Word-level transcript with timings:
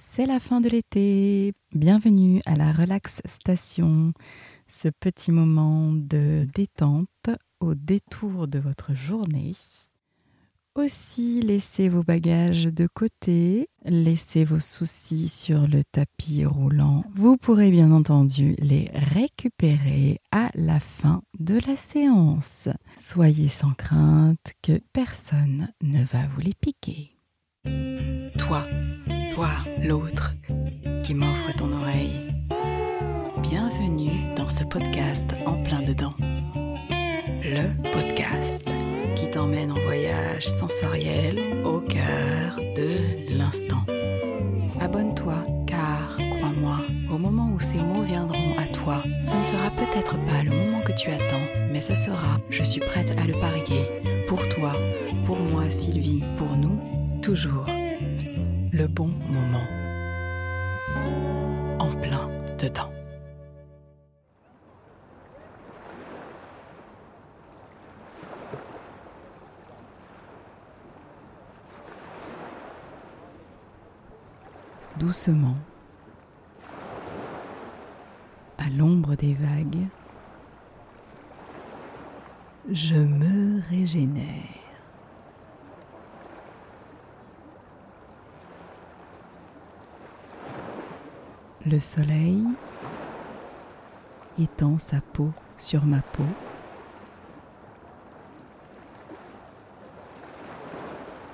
C'est 0.00 0.26
la 0.26 0.38
fin 0.38 0.60
de 0.60 0.68
l'été. 0.68 1.52
Bienvenue 1.74 2.40
à 2.46 2.54
la 2.54 2.70
Relax 2.70 3.20
Station, 3.24 4.12
ce 4.68 4.86
petit 4.86 5.32
moment 5.32 5.90
de 5.90 6.46
détente 6.54 7.08
au 7.58 7.74
détour 7.74 8.46
de 8.46 8.60
votre 8.60 8.94
journée. 8.94 9.56
Aussi, 10.76 11.42
laissez 11.42 11.88
vos 11.88 12.04
bagages 12.04 12.66
de 12.66 12.86
côté, 12.86 13.70
laissez 13.84 14.44
vos 14.44 14.60
soucis 14.60 15.26
sur 15.26 15.66
le 15.66 15.82
tapis 15.82 16.44
roulant. 16.44 17.02
Vous 17.12 17.36
pourrez 17.36 17.72
bien 17.72 17.90
entendu 17.90 18.54
les 18.60 18.88
récupérer 18.92 20.20
à 20.30 20.48
la 20.54 20.78
fin 20.78 21.22
de 21.40 21.58
la 21.66 21.74
séance. 21.74 22.68
Soyez 23.02 23.48
sans 23.48 23.72
crainte 23.72 24.52
que 24.62 24.80
personne 24.92 25.72
ne 25.82 26.04
va 26.04 26.28
vous 26.28 26.40
les 26.40 26.54
piquer. 26.54 27.16
Toi, 28.38 28.62
toi, 29.38 29.50
l'autre, 29.80 30.34
qui 31.04 31.14
m'offre 31.14 31.54
ton 31.56 31.70
oreille. 31.70 32.26
Bienvenue 33.40 34.34
dans 34.34 34.48
ce 34.48 34.64
podcast 34.64 35.36
en 35.46 35.62
plein 35.62 35.80
dedans. 35.82 36.12
Le 36.18 37.70
podcast 37.92 38.68
qui 39.14 39.30
t'emmène 39.30 39.70
en 39.70 39.80
voyage 39.84 40.44
sensoriel 40.44 41.62
au 41.64 41.78
cœur 41.78 42.56
de 42.74 43.30
l'instant. 43.32 43.84
Abonne-toi 44.80 45.46
car, 45.68 46.18
crois-moi, 46.36 46.80
au 47.08 47.18
moment 47.18 47.52
où 47.54 47.60
ces 47.60 47.78
mots 47.78 48.02
viendront 48.02 48.56
à 48.56 48.66
toi, 48.66 49.04
ça 49.22 49.38
ne 49.38 49.44
sera 49.44 49.70
peut-être 49.70 50.16
pas 50.26 50.42
le 50.42 50.50
moment 50.50 50.80
que 50.80 51.00
tu 51.00 51.10
attends, 51.10 51.46
mais 51.70 51.80
ce 51.80 51.94
sera, 51.94 52.40
je 52.50 52.64
suis 52.64 52.80
prête 52.80 53.16
à 53.16 53.24
le 53.24 53.38
parier, 53.38 53.86
pour 54.26 54.48
toi, 54.48 54.72
pour 55.24 55.38
moi 55.38 55.70
Sylvie, 55.70 56.24
pour 56.36 56.56
nous, 56.56 56.80
toujours 57.22 57.66
le 58.72 58.86
bon 58.86 59.08
moment. 59.28 59.66
En 61.78 61.90
plein 62.00 62.28
dedans. 62.58 62.90
Doucement, 74.98 75.54
à 78.58 78.68
l'ombre 78.68 79.14
des 79.14 79.34
vagues, 79.34 79.86
je 82.70 82.96
me 82.96 83.62
régénère. 83.70 84.57
Le 91.70 91.78
soleil 91.78 92.42
étend 94.38 94.78
sa 94.78 95.02
peau 95.02 95.30
sur 95.58 95.84
ma 95.84 96.00
peau. 96.00 96.24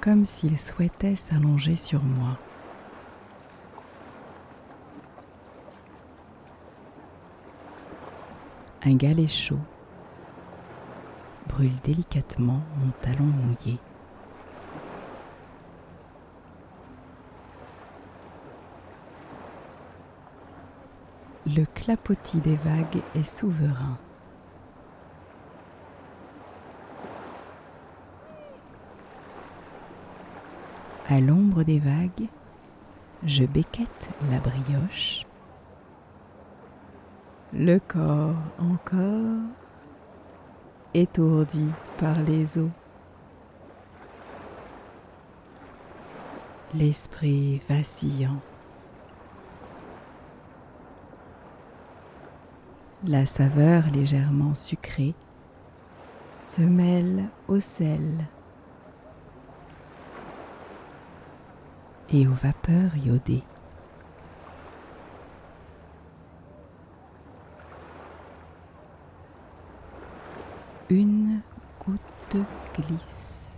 comme 0.00 0.24
s'il 0.24 0.56
souhaitait 0.56 1.14
s'allonger 1.14 1.76
sur 1.76 2.02
moi. 2.02 2.38
Un 8.82 8.94
galet 8.94 9.26
chaud 9.26 9.58
brûle 11.48 11.78
délicatement 11.84 12.62
mon 12.78 12.90
talon 13.02 13.24
mouillé. 13.24 13.78
Le 21.56 21.64
clapotis 21.64 22.38
des 22.38 22.54
vagues 22.54 23.02
est 23.16 23.24
souverain. 23.24 23.98
À 31.08 31.18
l'ombre 31.18 31.64
des 31.64 31.80
vagues, 31.80 32.28
je 33.24 33.42
béquette 33.44 34.10
la 34.30 34.38
brioche. 34.38 35.26
Le 37.52 37.78
corps 37.78 38.36
encore 38.60 39.40
étourdi 40.94 41.66
par 41.98 42.20
les 42.20 42.58
eaux. 42.58 42.70
L'esprit 46.74 47.60
vacillant. 47.68 48.40
La 53.06 53.24
saveur 53.24 53.84
légèrement 53.94 54.54
sucrée 54.54 55.14
se 56.38 56.60
mêle 56.60 57.30
au 57.48 57.58
sel 57.58 58.26
et 62.10 62.26
aux 62.26 62.34
vapeurs 62.34 62.94
iodées. 63.02 63.42
Une 70.90 71.40
goutte 71.82 72.44
glisse. 72.74 73.50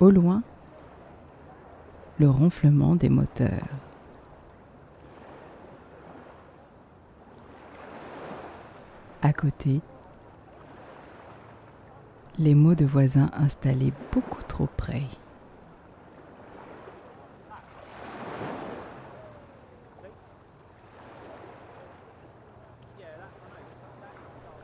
Au 0.00 0.10
loin, 0.10 0.42
le 2.18 2.28
ronflement 2.28 2.94
des 2.96 3.08
moteurs. 3.08 3.68
À 9.22 9.32
côté, 9.32 9.80
les 12.38 12.54
mots 12.54 12.74
de 12.74 12.84
voisins 12.84 13.30
installés 13.34 13.92
beaucoup 14.10 14.42
trop 14.42 14.66
près. 14.76 15.02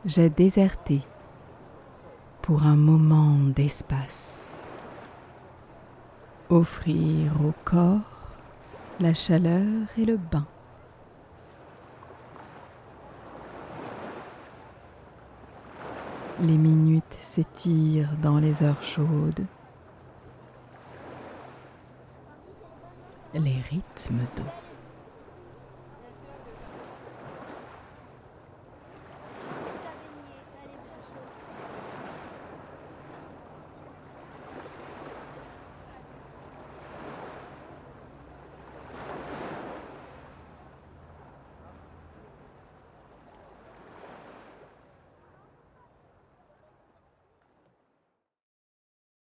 J'ai 0.05 0.29
déserté 0.29 1.01
pour 2.41 2.63
un 2.63 2.75
moment 2.75 3.37
d'espace. 3.55 4.48
Offrir 6.49 7.31
au 7.45 7.53
corps 7.63 8.35
la 8.99 9.13
chaleur 9.13 9.87
et 9.99 10.05
le 10.05 10.17
bain. 10.17 10.47
Les 16.41 16.57
minutes 16.57 17.03
s'étirent 17.13 18.17
dans 18.21 18.39
les 18.39 18.63
heures 18.63 18.81
chaudes. 18.81 19.45
Les 23.35 23.61
rythmes 23.69 24.25
d'eau. 24.35 24.68